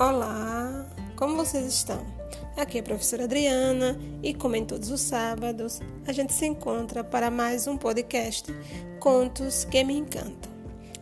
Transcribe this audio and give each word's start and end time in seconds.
Olá, 0.00 0.86
como 1.14 1.36
vocês 1.36 1.66
estão? 1.66 2.02
Aqui 2.56 2.78
é 2.78 2.80
a 2.80 2.84
professora 2.84 3.24
Adriana 3.24 4.00
e, 4.22 4.32
como 4.32 4.56
em 4.56 4.64
todos 4.64 4.90
os 4.90 5.02
sábados, 5.02 5.78
a 6.06 6.12
gente 6.12 6.32
se 6.32 6.46
encontra 6.46 7.04
para 7.04 7.30
mais 7.30 7.66
um 7.66 7.76
podcast 7.76 8.50
Contos 8.98 9.66
que 9.66 9.84
me 9.84 9.92
encantam. 9.98 10.50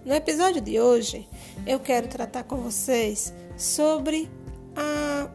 No 0.05 0.13
episódio 0.13 0.61
de 0.61 0.81
hoje, 0.81 1.29
eu 1.65 1.79
quero 1.79 2.09
tratar 2.09 2.43
com 2.43 2.57
vocês 2.57 3.33
sobre 3.57 4.29
a 4.75 5.31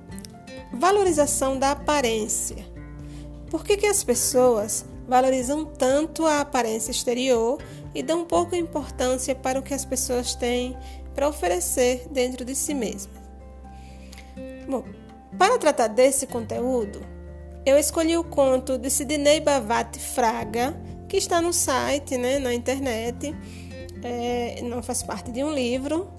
valorização 0.74 1.58
da 1.58 1.72
aparência. 1.72 2.66
Por 3.50 3.64
que, 3.64 3.78
que 3.78 3.88
as 3.88 4.04
pessoas 4.04 4.84
valorizam 5.08 5.64
tanto 5.64 6.26
a 6.26 6.42
aparência 6.42 6.92
exterior 6.92 7.64
e 7.96 8.04
dão 8.04 8.26
pouca 8.26 8.58
importância 8.58 9.34
para 9.34 9.58
o 9.58 9.64
que 9.64 9.74
as 9.74 9.86
pessoas 9.86 10.36
têm 10.36 10.78
para 11.16 11.30
oferecer 11.30 12.10
dentro 12.10 12.44
de 12.44 12.56
si 12.56 12.74
mesmas? 12.74 13.23
Bom, 14.68 14.84
para 15.38 15.58
tratar 15.58 15.88
desse 15.88 16.28
conteúdo, 16.28 17.02
eu 17.66 17.78
escolhi 17.78 18.18
o 18.18 18.24
conto 18.24 18.78
de 18.78 18.90
Sidney 18.90 19.40
Bavati 19.40 20.00
Fraga, 20.00 20.76
que 21.08 21.18
está 21.18 21.42
no 21.42 21.54
site, 21.54 22.18
né, 22.18 22.40
na 22.40 22.54
internet. 22.54 23.36
É, 24.04 24.62
não 24.64 24.84
faz 24.84 25.02
parte 25.02 25.32
de 25.32 25.44
um 25.44 25.54
livro, 25.54 26.10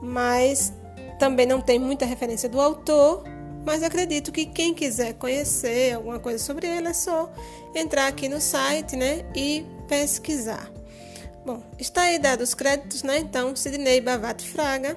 mas 0.00 0.72
também 1.18 1.46
não 1.46 1.60
tem 1.60 1.78
muita 1.78 2.06
referência 2.06 2.48
do 2.48 2.60
autor. 2.60 3.24
Mas 3.64 3.82
acredito 3.82 4.30
que 4.30 4.44
quem 4.46 4.74
quiser 4.74 5.14
conhecer 5.14 5.94
alguma 5.94 6.18
coisa 6.18 6.38
sobre 6.38 6.66
ele 6.66 6.88
é 6.88 6.92
só 6.92 7.32
entrar 7.74 8.06
aqui 8.06 8.28
no 8.28 8.40
site 8.40 8.94
né, 8.94 9.24
e 9.34 9.64
pesquisar. 9.88 10.70
Bom, 11.44 11.62
está 11.78 12.02
aí 12.02 12.18
dados 12.18 12.50
os 12.50 12.54
créditos, 12.54 13.02
né? 13.02 13.18
Então, 13.18 13.54
Sidney 13.54 14.00
Bavati 14.00 14.48
Fraga 14.48 14.96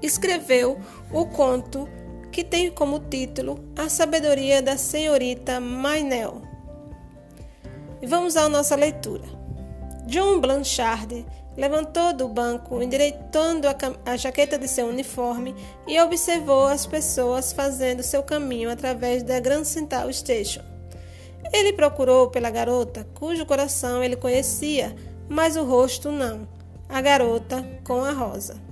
escreveu 0.00 0.78
o 1.12 1.26
conto 1.26 1.88
que 2.30 2.44
tem 2.44 2.70
como 2.70 3.00
título 3.00 3.64
A 3.76 3.88
Sabedoria 3.88 4.62
da 4.62 4.76
Senhorita 4.76 5.60
Mainel. 5.60 6.42
E 8.00 8.06
vamos 8.06 8.36
à 8.36 8.48
nossa 8.48 8.76
leitura. 8.76 9.24
John 10.06 10.40
Blanchard 10.40 11.26
levantou 11.56 12.12
do 12.12 12.28
banco, 12.28 12.82
endireitando 12.82 13.68
a, 13.68 13.74
a 14.06 14.16
jaqueta 14.16 14.58
de 14.58 14.66
seu 14.66 14.86
uniforme 14.86 15.54
e 15.86 16.00
observou 16.00 16.66
as 16.66 16.86
pessoas 16.86 17.52
fazendo 17.52 18.02
seu 18.02 18.22
caminho 18.22 18.70
através 18.70 19.22
da 19.22 19.38
Grand 19.40 19.64
Central 19.64 20.12
Station. 20.12 20.62
Ele 21.52 21.72
procurou 21.72 22.30
pela 22.30 22.50
garota, 22.50 23.06
cujo 23.14 23.44
coração 23.44 24.02
ele 24.02 24.16
conhecia, 24.16 24.94
mas 25.28 25.56
o 25.56 25.64
rosto 25.64 26.10
não. 26.10 26.48
A 26.88 27.00
garota 27.00 27.64
com 27.84 28.02
a 28.02 28.12
rosa. 28.12 28.69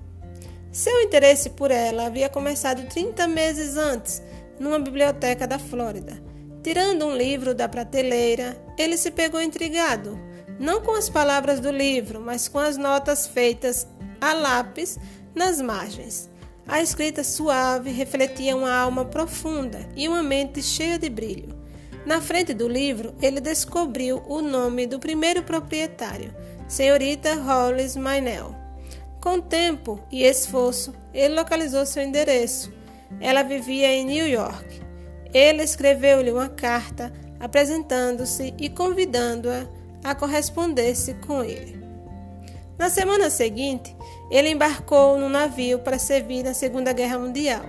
Seu 0.70 1.02
interesse 1.02 1.50
por 1.50 1.70
ela 1.70 2.06
havia 2.06 2.28
começado 2.28 2.86
30 2.88 3.27
meses 3.27 3.77
antes, 3.77 4.22
numa 4.61 4.78
biblioteca 4.78 5.47
da 5.47 5.58
Flórida. 5.58 6.22
Tirando 6.62 7.06
um 7.06 7.16
livro 7.16 7.55
da 7.55 7.69
prateleira, 7.69 8.56
ele 8.77 8.96
se 8.96 9.11
pegou 9.11 9.41
intrigado, 9.41 10.19
não 10.58 10.83
com 10.83 10.92
as 10.92 11.08
palavras 11.08 11.61
do 11.61 11.70
livro, 11.70 12.20
mas 12.20 12.48
com 12.48 12.58
as 12.58 12.77
notas 12.77 13.27
feitas 13.27 13.86
a 14.20 14.34
lápis 14.34 14.98
nas 15.34 15.61
margens. 15.61 16.28
A 16.66 16.83
escrita 16.83 17.24
suave 17.24 17.91
refletia 17.91 18.55
uma 18.55 18.70
alma 18.70 19.05
profunda 19.05 19.89
e 19.96 20.06
uma 20.06 20.22
mente 20.22 20.62
cheia 20.62 20.98
de 20.98 21.08
brilho. 21.08 21.56
Na 22.05 22.20
frente 22.20 22.52
do 22.52 22.69
livro, 22.69 23.14
ele 23.22 23.41
descobriu 23.41 24.22
o 24.27 24.42
nome 24.42 24.86
do 24.86 24.98
primeiro 24.98 25.42
proprietário, 25.42 26.34
senhorita 26.69 27.34
Hollis 27.36 27.96
Mainel. 27.96 28.58
Com 29.29 29.43
tempo 29.43 30.01
e 30.11 30.25
esforço, 30.25 30.95
ele 31.12 31.34
localizou 31.34 31.84
seu 31.84 32.03
endereço. 32.03 32.73
Ela 33.21 33.43
vivia 33.43 33.93
em 33.93 34.03
New 34.03 34.27
York. 34.27 34.80
Ele 35.35 35.63
escreveu-lhe 35.63 36.33
uma 36.33 36.48
carta 36.48 37.13
apresentando-se 37.39 38.55
e 38.57 38.70
convidando-a 38.70 39.67
a 40.02 40.14
corresponder-se 40.14 41.13
com 41.27 41.45
ele. 41.45 41.79
Na 42.79 42.89
semana 42.89 43.29
seguinte, 43.29 43.95
ele 44.30 44.48
embarcou 44.48 45.19
no 45.19 45.29
navio 45.29 45.81
para 45.81 45.98
servir 45.98 46.42
na 46.42 46.55
Segunda 46.55 46.95
Guerra 46.95 47.19
Mundial. 47.19 47.67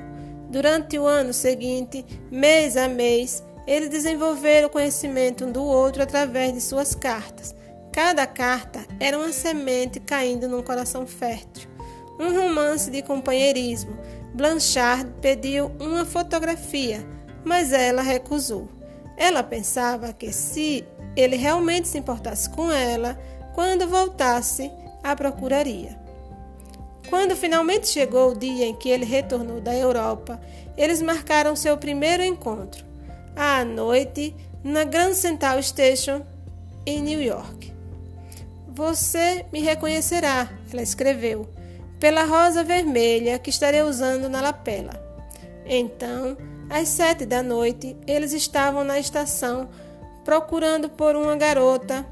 Durante 0.49 0.97
o 0.97 1.05
ano 1.05 1.33
seguinte, 1.33 2.05
mês 2.31 2.77
a 2.77 2.87
mês, 2.87 3.43
eles 3.67 3.89
desenvolveram 3.89 4.69
o 4.69 4.71
conhecimento 4.71 5.43
um 5.43 5.51
do 5.51 5.65
outro 5.65 6.01
através 6.01 6.53
de 6.53 6.61
suas 6.61 6.95
cartas, 6.95 7.53
Cada 8.01 8.25
carta 8.25 8.85
era 8.97 9.17
uma 9.17 9.33
semente 9.33 9.99
caindo 9.99 10.47
num 10.47 10.63
coração 10.63 11.05
fértil. 11.05 11.69
Um 12.17 12.33
romance 12.33 12.89
de 12.89 13.01
companheirismo. 13.01 13.91
Blanchard 14.33 15.11
pediu 15.21 15.69
uma 15.81 16.05
fotografia, 16.05 17.05
mas 17.43 17.73
ela 17.73 18.01
recusou. 18.01 18.69
Ela 19.17 19.43
pensava 19.43 20.13
que 20.13 20.31
se 20.31 20.85
ele 21.13 21.35
realmente 21.35 21.89
se 21.89 21.97
importasse 21.97 22.49
com 22.49 22.71
ela, 22.71 23.19
quando 23.53 23.85
voltasse, 23.85 24.71
a 25.03 25.13
procuraria. 25.13 25.99
Quando 27.09 27.35
finalmente 27.35 27.89
chegou 27.89 28.31
o 28.31 28.39
dia 28.39 28.65
em 28.65 28.75
que 28.75 28.87
ele 28.87 29.03
retornou 29.03 29.59
da 29.59 29.75
Europa, 29.75 30.39
eles 30.77 31.01
marcaram 31.01 31.53
seu 31.53 31.77
primeiro 31.77 32.23
encontro, 32.23 32.85
à 33.35 33.65
noite, 33.65 34.33
na 34.63 34.85
Grand 34.85 35.13
Central 35.13 35.61
Station, 35.61 36.21
em 36.85 37.01
New 37.01 37.21
York. 37.21 37.77
Você 38.79 39.45
me 39.51 39.59
reconhecerá, 39.59 40.49
ela 40.71 40.81
escreveu, 40.81 41.49
pela 41.99 42.23
rosa 42.23 42.63
vermelha 42.63 43.37
que 43.37 43.49
estarei 43.49 43.81
usando 43.81 44.29
na 44.29 44.39
lapela. 44.39 44.93
Então, 45.65 46.37
às 46.69 46.87
sete 46.87 47.25
da 47.25 47.43
noite, 47.43 47.97
eles 48.07 48.31
estavam 48.31 48.85
na 48.85 48.97
estação 48.97 49.67
procurando 50.23 50.89
por 50.89 51.17
uma 51.17 51.35
garota 51.35 52.05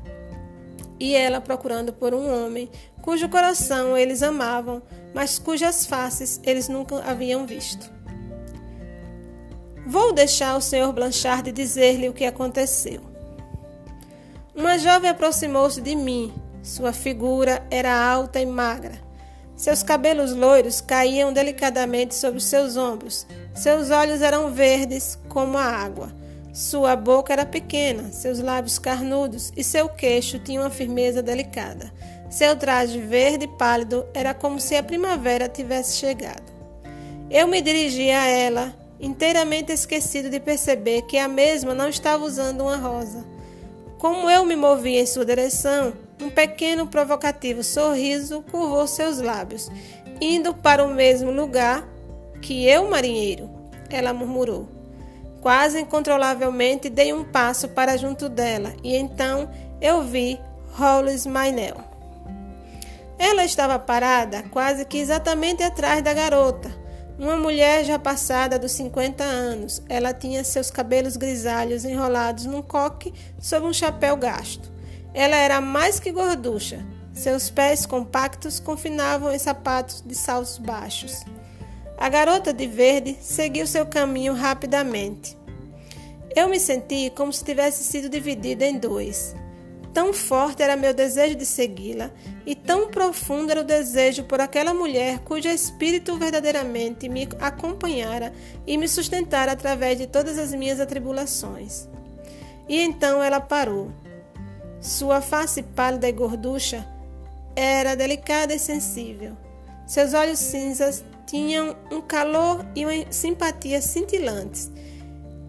e 1.00 1.16
ela 1.16 1.39
procurando 1.39 1.94
por 1.94 2.13
um 2.13 2.44
homem 2.44 2.69
cujo 3.01 3.29
coração 3.29 3.95
eles 3.95 4.22
amavam, 4.22 4.83
mas 5.13 5.39
cujas 5.39 5.85
faces 5.85 6.38
eles 6.44 6.67
nunca 6.67 6.97
haviam 6.97 7.47
visto. 7.47 7.89
Vou 9.85 10.11
deixar 10.11 10.57
o 10.57 10.61
Sr. 10.61 10.91
Blanchard 10.91 11.50
dizer-lhe 11.53 12.09
o 12.09 12.13
que 12.13 12.25
aconteceu. 12.25 13.00
Uma 14.53 14.77
jovem 14.77 15.09
aproximou-se 15.09 15.79
de 15.79 15.95
mim 15.95 16.33
sua 16.67 16.91
figura 16.91 17.66
era 17.72 17.95
alta 17.97 18.41
e 18.41 18.45
magra. 18.45 19.00
Seus 19.55 19.81
cabelos 19.81 20.33
loiros 20.33 20.81
caíam 20.81 21.31
delicadamente 21.31 22.13
sobre 22.13 22.41
seus 22.41 22.75
ombros. 22.75 23.25
Seus 23.55 23.89
olhos 23.89 24.22
eram 24.22 24.51
verdes 24.51 25.17
como 25.29 25.57
a 25.57 25.63
água. 25.63 26.13
Sua 26.53 26.95
boca 26.95 27.31
era 27.31 27.45
pequena, 27.45 28.11
seus 28.11 28.39
lábios 28.39 28.77
carnudos 28.77 29.53
e 29.56 29.63
seu 29.63 29.88
queixo 29.88 30.39
tinha 30.39 30.59
uma 30.59 30.69
firmeza 30.69 31.23
delicada. 31.23 31.91
Seu 32.29 32.53
traje 32.56 33.00
verde 33.00 33.47
pálido 33.57 34.06
era 34.13 34.33
como 34.33 34.59
se 34.59 34.75
a 34.75 34.83
primavera 34.83 35.47
tivesse 35.47 35.97
chegado. 35.97 36.51
Eu 37.31 37.47
me 37.47 37.61
dirigi 37.61 38.11
a 38.11 38.27
ela, 38.27 38.75
inteiramente 39.00 39.72
esquecido 39.72 40.29
de 40.29 40.39
perceber 40.39 41.03
que 41.03 41.17
a 41.17 41.29
mesma 41.29 41.73
não 41.73 41.88
estava 41.88 42.25
usando 42.25 42.61
uma 42.61 42.75
rosa. 42.75 43.25
Como 43.97 44.29
eu 44.29 44.45
me 44.45 44.56
movi 44.56 44.97
em 44.97 45.06
sua 45.06 45.25
direção, 45.25 45.94
um 46.22 46.29
pequeno 46.29 46.88
provocativo 46.88 47.63
sorriso 47.63 48.44
curvou 48.51 48.88
seus 48.88 49.19
lábios, 49.19 49.69
indo 50.19 50.53
para 50.53 50.83
o 50.83 50.94
mesmo 50.94 51.31
lugar 51.31 51.88
que 52.41 52.66
eu, 52.67 52.89
marinheiro, 52.89 53.50
ela 53.89 54.13
murmurou. 54.13 54.67
Quase 55.41 55.79
incontrolavelmente 55.79 56.89
dei 56.89 57.13
um 57.13 57.23
passo 57.23 57.69
para 57.69 57.95
junto 57.95 58.27
dela 58.27 58.73
e 58.83 58.95
então 58.95 59.50
eu 59.79 60.01
vi 60.01 60.39
Hollis 60.73 61.25
Mainel. 61.25 61.77
Ela 63.19 63.45
estava 63.45 63.80
parada 63.80 64.44
quase 64.51 64.86
que 64.86 64.97
exatamente 64.97 65.63
atrás 65.63 66.03
da 66.03 66.13
garota, 66.13 66.71
uma 67.18 67.36
mulher 67.36 67.83
já 67.83 67.97
passada 67.97 68.59
dos 68.59 68.74
50 68.74 69.24
anos. 69.24 69.81
Ela 69.89 70.13
tinha 70.13 70.44
seus 70.44 70.69
cabelos 70.69 71.18
grisalhos 71.18 71.83
enrolados 71.83 72.45
num 72.45 72.62
coque 72.62 73.13
sob 73.39 73.65
um 73.65 73.74
chapéu 73.74 74.15
gasto. 74.15 74.76
Ela 75.17 75.35
era 75.35 75.59
mais 75.59 75.99
que 75.99 76.11
gorducha. 76.11 76.85
Seus 77.11 77.49
pés 77.49 77.87
compactos 77.87 78.59
confinavam 78.59 79.33
em 79.33 79.39
sapatos 79.39 80.03
de 80.05 80.13
saltos 80.13 80.59
baixos. 80.59 81.23
A 81.97 82.07
garota 82.07 82.53
de 82.53 82.67
verde 82.67 83.17
seguiu 83.19 83.65
seu 83.65 83.83
caminho 83.83 84.35
rapidamente. 84.35 85.35
Eu 86.35 86.47
me 86.47 86.59
senti 86.59 87.11
como 87.15 87.33
se 87.33 87.43
tivesse 87.43 87.83
sido 87.83 88.09
dividida 88.09 88.63
em 88.63 88.77
dois. 88.77 89.35
Tão 89.91 90.13
forte 90.13 90.61
era 90.61 90.75
meu 90.75 90.93
desejo 90.93 91.33
de 91.33 91.47
segui-la, 91.47 92.11
e 92.45 92.53
tão 92.53 92.91
profundo 92.91 93.49
era 93.49 93.61
o 93.61 93.63
desejo 93.63 94.23
por 94.25 94.39
aquela 94.39 94.71
mulher 94.71 95.17
cujo 95.21 95.47
espírito 95.47 96.15
verdadeiramente 96.15 97.09
me 97.09 97.27
acompanhara 97.39 98.31
e 98.67 98.77
me 98.77 98.87
sustentara 98.87 99.53
através 99.53 99.97
de 99.97 100.05
todas 100.05 100.37
as 100.37 100.53
minhas 100.53 100.79
atribulações. 100.79 101.89
E 102.69 102.79
então 102.79 103.23
ela 103.23 103.39
parou. 103.39 103.91
Sua 104.88 105.19
face 105.19 105.62
pálida 105.62 106.07
e 106.07 106.13
gorducha 106.13 106.88
era 107.57 107.94
delicada 107.94 108.56
e 108.56 108.60
sensível. 108.60 109.36
Seus 109.86 110.13
olhos 110.13 110.39
cinzas 110.39 111.04
tinham 111.25 111.75
um 111.92 112.00
calor 112.00 112.66
e 112.74 112.86
uma 112.86 113.12
simpatia 113.12 113.81
cintilantes. 113.81 114.72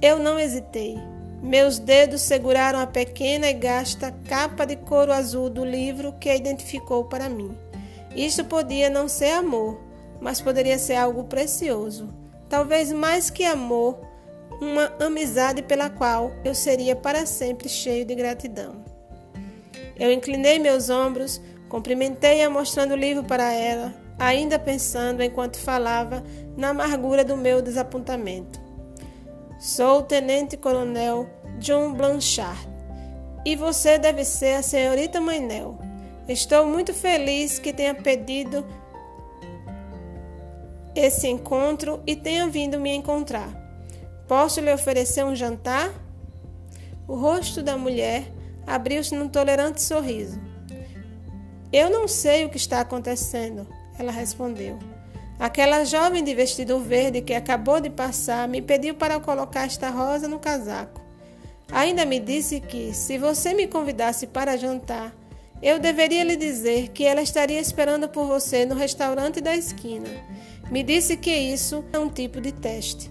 Eu 0.03 0.19
não 0.19 0.41
hesitei. 0.41 0.99
Meus 1.41 1.79
dedos 1.79 2.23
seguraram 2.23 2.81
a 2.81 2.87
pequena 2.89 3.49
e 3.49 3.53
gasta 3.53 4.13
capa 4.29 4.67
de 4.67 4.75
couro 4.75 5.13
azul 5.13 5.49
do 5.49 5.65
livro 5.65 6.15
que 6.15 6.29
a 6.29 6.35
identificou 6.35 7.05
para 7.05 7.29
mim. 7.29 7.57
Isto 8.17 8.45
podia 8.45 8.91
não 8.91 9.07
ser 9.07 9.31
amor, 9.31 9.81
mas 10.21 10.41
poderia 10.41 10.81
ser 10.81 10.97
algo 10.97 11.23
precioso. 11.23 12.13
Talvez 12.49 12.91
mais 12.91 13.31
que 13.31 13.45
amor, 13.45 14.01
uma 14.61 14.93
amizade 14.99 15.63
pela 15.63 15.89
qual 15.89 16.33
eu 16.45 16.57
seria 16.57 16.97
para 16.97 17.25
sempre 17.25 17.69
cheio 17.69 18.05
de 18.05 18.17
gratidão. 18.17 18.88
Eu 19.99 20.13
inclinei 20.13 20.59
meus 20.59 20.89
ombros, 20.89 21.41
cumprimentei-a 21.69 22.49
mostrando 22.49 22.93
o 22.93 22.97
livro 22.97 23.25
para 23.25 23.53
ela, 23.53 23.93
ainda 24.19 24.59
pensando 24.59 25.23
enquanto 25.23 25.59
falava 25.59 26.23
na 26.57 26.69
amargura 26.69 27.25
do 27.25 27.37
meu 27.37 27.61
desapontamento. 27.61 28.61
Sou 29.59 29.99
o 29.99 30.03
tenente-coronel 30.03 31.29
John 31.59 31.93
Blanchard 31.93 32.69
e 33.45 33.57
você 33.57 33.99
deve 33.99 34.25
ser 34.25 34.55
a 34.55 34.63
senhorita 34.63 35.21
Mainel. 35.21 35.79
Estou 36.29 36.67
muito 36.67 36.95
feliz 36.95 37.59
que 37.59 37.73
tenha 37.73 37.95
pedido 37.95 38.65
esse 40.95 41.27
encontro 41.27 42.03
e 42.07 42.15
tenha 42.15 42.47
vindo 42.49 42.79
me 42.79 42.95
encontrar. 42.95 43.51
Posso 44.29 44.61
lhe 44.61 44.73
oferecer 44.73 45.25
um 45.25 45.35
jantar? 45.35 45.91
O 47.07 47.15
rosto 47.15 47.63
da 47.63 47.77
mulher 47.77 48.31
abriu-se 48.69 49.15
num 49.15 49.29
tolerante 49.29 49.83
sorriso. 49.83 50.39
Eu 51.73 51.91
não 51.91 52.07
sei 52.07 52.45
o 52.45 52.49
que 52.49 52.57
está 52.57 52.81
acontecendo, 52.81 53.67
ela 53.99 54.13
respondeu. 54.13 54.79
Aquela 55.39 55.85
jovem 55.85 56.25
de 56.25 56.35
vestido 56.35 56.81
verde 56.81 57.21
que 57.21 57.35
acabou 57.35 57.81
de 57.81 57.91
passar 57.91 58.49
me 58.49 58.61
pediu 58.61 58.95
para 58.95 59.21
colocar 59.21 59.67
esta 59.67 59.89
rosa 59.89 60.27
no 60.27 60.39
casaco. 60.39 61.01
Ainda 61.71 62.05
me 62.05 62.19
disse 62.19 62.61
que, 62.61 62.95
se 62.95 63.19
você 63.19 63.53
me 63.55 63.67
convidasse 63.67 64.27
para 64.27 64.57
jantar, 64.57 65.15
eu 65.63 65.79
deveria 65.79 66.25
lhe 66.25 66.37
dizer 66.37 66.89
que 66.89 67.05
ela 67.05 67.21
estaria 67.21 67.61
esperando 67.61 68.09
por 68.09 68.27
você 68.27 68.65
no 68.65 68.75
restaurante 68.75 69.41
da 69.41 69.57
esquina. 69.57 70.09
Me 70.71 70.83
disse 70.83 71.17
que 71.17 71.31
isso 71.31 71.85
é 71.93 71.99
um 71.99 72.09
tipo 72.09 72.41
de 72.41 72.53
teste. 72.53 73.11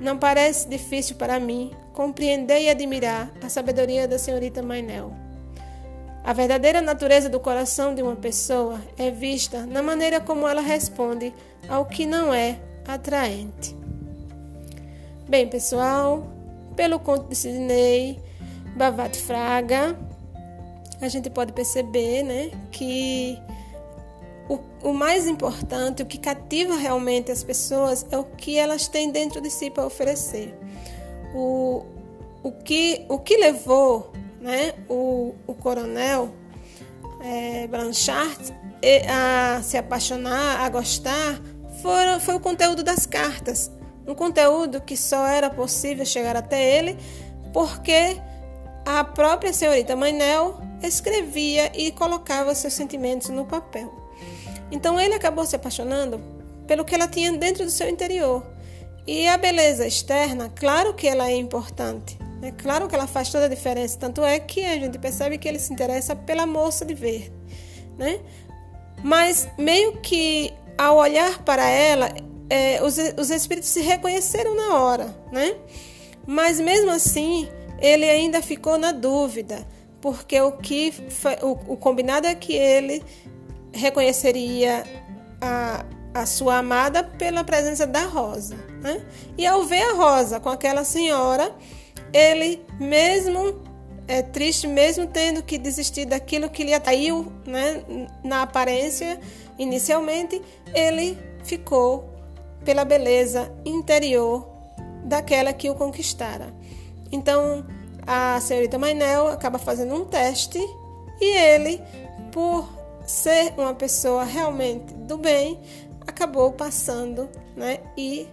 Não 0.00 0.18
parece 0.18 0.68
difícil 0.68 1.16
para 1.16 1.38
mim 1.38 1.72
compreender 1.92 2.62
e 2.62 2.68
admirar 2.68 3.30
a 3.42 3.48
sabedoria 3.48 4.08
da 4.08 4.18
senhorita 4.18 4.62
Mainel. 4.62 5.12
A 6.24 6.32
verdadeira 6.32 6.80
natureza 6.80 7.28
do 7.28 7.38
coração 7.38 7.94
de 7.94 8.02
uma 8.02 8.16
pessoa 8.16 8.80
é 8.98 9.10
vista 9.10 9.66
na 9.66 9.82
maneira 9.82 10.20
como 10.20 10.48
ela 10.48 10.62
responde 10.62 11.32
ao 11.68 11.84
que 11.84 12.06
não 12.06 12.32
é 12.32 12.58
atraente. 12.88 13.76
Bem, 15.28 15.48
pessoal, 15.48 16.26
pelo 16.74 16.98
conto 16.98 17.28
de 17.28 17.36
Sidney 17.36 18.20
Bavat 18.76 19.16
Fraga, 19.18 19.96
a 21.00 21.08
gente 21.08 21.30
pode 21.30 21.52
perceber 21.52 22.22
né, 22.22 22.50
que 22.72 23.38
o, 24.48 24.58
o 24.82 24.92
mais 24.92 25.26
importante, 25.26 26.02
o 26.02 26.06
que 26.06 26.18
cativa 26.18 26.76
realmente 26.76 27.32
as 27.32 27.42
pessoas 27.42 28.06
é 28.10 28.18
o 28.18 28.24
que 28.24 28.58
elas 28.58 28.88
têm 28.88 29.10
dentro 29.10 29.40
de 29.40 29.50
si 29.50 29.70
para 29.70 29.86
oferecer. 29.86 30.54
O, 31.34 31.84
o, 32.42 32.52
que, 32.52 33.04
o 33.08 33.18
que 33.18 33.36
levou 33.36 34.12
né, 34.40 34.74
o, 34.88 35.34
o 35.46 35.54
coronel 35.54 36.30
é, 37.22 37.66
Blanchard 37.66 38.54
a 39.08 39.62
se 39.62 39.78
apaixonar, 39.78 40.60
a 40.60 40.68
gostar, 40.68 41.40
foi, 42.20 42.34
o 42.34 42.40
conteúdo 42.40 42.82
das 42.82 43.06
cartas. 43.06 43.70
Um 44.06 44.14
conteúdo 44.14 44.82
que 44.82 44.96
só 44.96 45.26
era 45.26 45.48
possível 45.48 46.04
chegar 46.04 46.36
até 46.36 46.78
ele 46.78 46.98
porque 47.52 48.20
a 48.84 49.02
própria 49.02 49.52
senhorita 49.52 49.96
Mainel 49.96 50.60
escrevia 50.82 51.72
e 51.74 51.90
colocava 51.92 52.54
seus 52.54 52.74
sentimentos 52.74 53.30
no 53.30 53.46
papel. 53.46 54.03
Então 54.70 55.00
ele 55.00 55.14
acabou 55.14 55.46
se 55.46 55.56
apaixonando 55.56 56.20
pelo 56.66 56.84
que 56.84 56.94
ela 56.94 57.08
tinha 57.08 57.32
dentro 57.32 57.64
do 57.64 57.70
seu 57.70 57.88
interior. 57.88 58.44
E 59.06 59.28
a 59.28 59.36
beleza 59.36 59.86
externa, 59.86 60.50
claro 60.54 60.94
que 60.94 61.06
ela 61.06 61.28
é 61.28 61.36
importante, 61.36 62.18
é 62.42 62.50
claro 62.50 62.88
que 62.88 62.94
ela 62.94 63.06
faz 63.06 63.30
toda 63.30 63.46
a 63.46 63.48
diferença. 63.48 63.98
Tanto 63.98 64.24
é 64.24 64.38
que 64.38 64.64
a 64.64 64.74
gente 64.74 64.98
percebe 64.98 65.38
que 65.38 65.48
ele 65.48 65.58
se 65.58 65.72
interessa 65.72 66.16
pela 66.16 66.46
moça 66.46 66.84
de 66.84 66.94
verde, 66.94 67.32
né? 67.98 68.20
Mas 69.02 69.48
meio 69.58 70.00
que 70.00 70.52
ao 70.76 70.96
olhar 70.96 71.42
para 71.42 71.68
ela, 71.68 72.12
é, 72.48 72.82
os, 72.82 72.96
os 73.18 73.30
espíritos 73.30 73.68
se 73.68 73.80
reconheceram 73.80 74.54
na 74.54 74.78
hora, 74.78 75.14
né? 75.32 75.54
Mas 76.26 76.60
mesmo 76.60 76.90
assim, 76.90 77.48
ele 77.78 78.08
ainda 78.08 78.40
ficou 78.42 78.78
na 78.78 78.92
dúvida, 78.92 79.66
porque 80.00 80.40
o 80.40 80.52
que 80.52 80.92
o, 81.42 81.72
o 81.72 81.76
combinado 81.76 82.26
é 82.26 82.34
que 82.34 82.54
ele 82.54 83.02
reconheceria 83.74 84.84
a, 85.40 85.84
a 86.14 86.26
sua 86.26 86.58
amada 86.58 87.02
pela 87.02 87.44
presença 87.44 87.86
da 87.86 88.06
Rosa. 88.06 88.56
Né? 88.80 89.04
E 89.36 89.46
ao 89.46 89.64
ver 89.64 89.82
a 89.82 89.94
Rosa 89.94 90.40
com 90.40 90.48
aquela 90.48 90.84
senhora, 90.84 91.54
ele 92.12 92.64
mesmo 92.78 93.62
é 94.06 94.22
triste, 94.22 94.66
mesmo 94.66 95.06
tendo 95.06 95.42
que 95.42 95.58
desistir 95.58 96.04
daquilo 96.04 96.50
que 96.50 96.62
lhe 96.62 96.74
atraiu 96.74 97.32
né, 97.46 97.82
na 98.22 98.42
aparência 98.42 99.18
inicialmente, 99.58 100.40
ele 100.74 101.18
ficou 101.42 102.10
pela 102.64 102.84
beleza 102.84 103.52
interior 103.64 104.48
daquela 105.04 105.52
que 105.52 105.68
o 105.68 105.74
conquistara. 105.74 106.54
Então, 107.10 107.64
a 108.06 108.40
senhorita 108.40 108.78
Mainel 108.78 109.28
acaba 109.28 109.58
fazendo 109.58 109.94
um 109.94 110.04
teste 110.04 110.58
e 111.20 111.36
ele, 111.36 111.80
por 112.32 112.68
ser 113.06 113.52
uma 113.56 113.74
pessoa 113.74 114.24
realmente 114.24 114.94
do 114.94 115.18
bem, 115.18 115.60
acabou 116.06 116.52
passando, 116.52 117.28
né? 117.56 117.80
E 117.96 118.28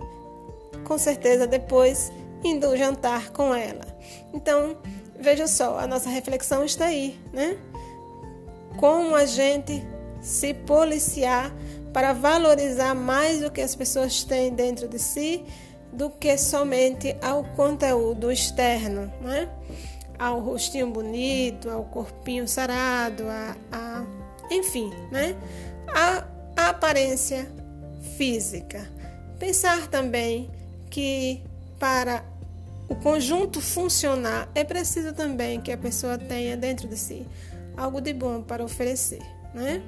com 0.84 0.98
certeza 0.98 1.48
depois 1.48 2.12
indo 2.44 2.76
jantar 2.76 3.32
com 3.32 3.54
ela. 3.54 3.86
Então, 4.34 4.78
veja 5.20 5.48
só, 5.48 5.80
a 5.80 5.88
nossa 5.88 6.10
reflexão 6.10 6.64
está 6.64 6.86
aí, 6.86 7.20
né? 7.32 7.58
Como 8.78 9.16
a 9.16 9.26
gente 9.26 9.84
se 10.22 10.54
policiar 10.54 11.54
para 11.94 12.14
valorizar 12.14 12.96
mais 12.96 13.44
o 13.44 13.52
que 13.52 13.62
as 13.62 13.76
pessoas 13.76 14.24
têm 14.24 14.54
dentro 14.54 14.88
de 14.88 14.98
si 14.98 15.44
do 15.92 16.10
que 16.10 16.38
somente 16.38 17.16
ao 17.22 17.44
conteúdo 17.44 18.32
externo, 18.32 19.12
né? 19.22 19.50
Ao 20.18 20.40
rostinho 20.40 20.88
bonito, 20.88 21.70
ao 21.70 21.84
corpinho 21.84 22.48
sarado, 22.48 23.24
a, 23.28 23.56
a 23.72 24.06
enfim, 24.52 24.92
né? 25.10 25.36
A, 25.88 26.26
a 26.56 26.70
aparência 26.70 27.48
física. 28.18 28.88
Pensar 29.40 29.88
também 29.88 30.52
que 30.90 31.42
para 31.80 32.24
o 32.88 32.96
conjunto 32.96 33.62
funcionar 33.62 34.50
é 34.54 34.64
preciso 34.64 35.14
também 35.14 35.62
que 35.62 35.72
a 35.72 35.78
pessoa 35.78 36.18
tenha 36.18 36.58
dentro 36.58 36.88
de 36.88 36.98
si 36.98 37.26
algo 37.78 38.02
de 38.02 38.14
bom 38.14 38.42
para 38.42 38.64
oferecer, 38.64 39.22
né? 39.54 39.82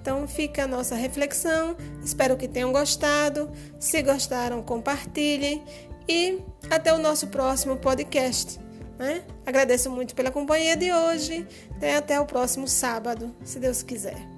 Então 0.00 0.28
fica 0.28 0.64
a 0.64 0.66
nossa 0.66 0.94
reflexão. 0.94 1.76
Espero 2.04 2.36
que 2.36 2.46
tenham 2.46 2.70
gostado. 2.70 3.50
Se 3.80 4.02
gostaram, 4.02 4.62
compartilhem 4.62 5.64
e 6.08 6.38
até 6.70 6.92
o 6.92 6.98
nosso 6.98 7.28
próximo 7.28 7.76
podcast. 7.76 8.65
Né? 8.98 9.22
Agradeço 9.44 9.90
muito 9.90 10.14
pela 10.14 10.30
companhia 10.30 10.76
de 10.76 10.92
hoje. 10.92 11.46
Até, 11.76 11.96
até 11.96 12.20
o 12.20 12.26
próximo 12.26 12.66
sábado, 12.66 13.34
se 13.44 13.58
Deus 13.58 13.82
quiser. 13.82 14.35